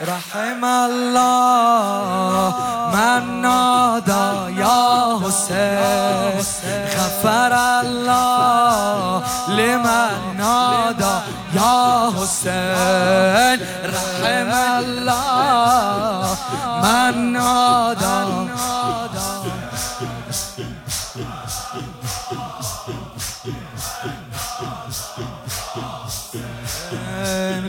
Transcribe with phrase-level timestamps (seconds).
[0.00, 2.54] رحم الله
[2.94, 6.38] من نادا یا حسین
[6.86, 11.22] غفر الله لمن نادا
[11.54, 16.36] یا حسین رحم الله
[16.82, 18.26] من نادا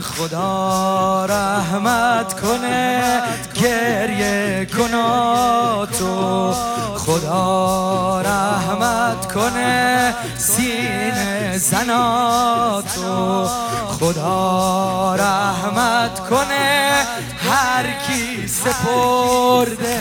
[0.00, 3.22] خدا رحمت کنه
[3.54, 6.54] گریه کنا تو.
[6.96, 13.48] خدا رحمت کنه سینه زنا تو.
[13.88, 17.06] خدا رحمت کنه
[17.50, 20.00] هر کی سپرده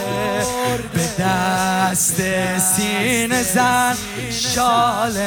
[0.93, 2.21] به دست
[2.59, 3.95] سینه زن
[4.31, 5.17] شال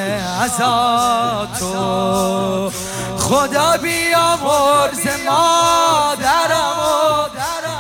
[1.61, 2.92] تو.
[3.33, 6.79] خدا بیا مرز مادرم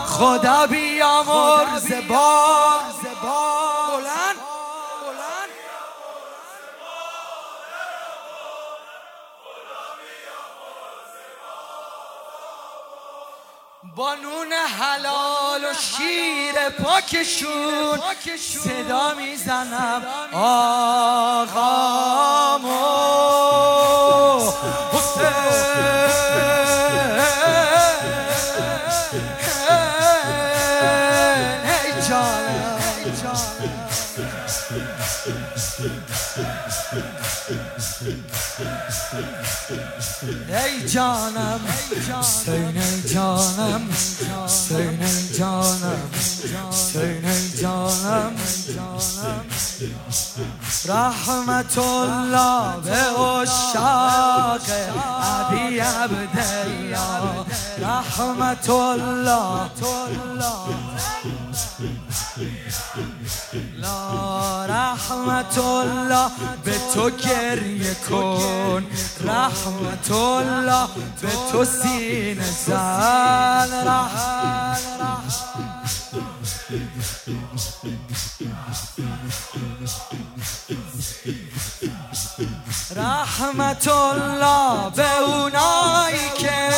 [0.06, 4.36] خدا بیا مرز باز بلند.
[13.96, 18.00] با نون حلال و شیر پاکشون
[18.38, 20.02] صدا می‌زنم.
[21.42, 21.82] آقامو
[40.48, 41.60] ای جانم
[42.18, 43.90] حسین ای جانم
[44.44, 46.10] حسین ای جانم
[46.70, 48.32] حسین ای جانم
[50.88, 54.60] رحمت الله به اشاق
[55.22, 57.44] ابی عبدالله.
[57.78, 59.70] رحمت الله.
[63.78, 66.30] لا رحمت الله
[66.64, 68.84] به تو گریه کن.
[69.20, 70.88] رحمت الله
[71.22, 73.68] به تو سینه زن.
[82.96, 86.68] رحمت الله به اونایی که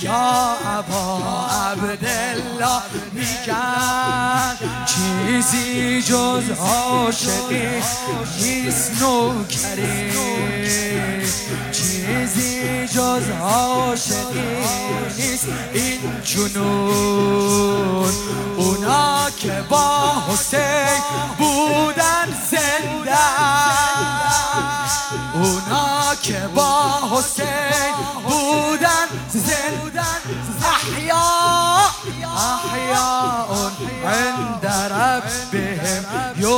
[0.00, 2.82] یا ابا عبدالله
[3.12, 7.82] میگن چیزی جز عاشقی
[8.42, 10.12] نیست نوکری.
[11.72, 14.56] چیزی جز عاشقی
[15.18, 18.12] نیست این جنون.
[18.56, 21.00] اونا که با حسین
[21.38, 23.18] بودن زنده.
[25.34, 27.94] اونا که با حسین
[28.28, 30.00] بودن زنده.
[30.62, 31.59] احیا احیا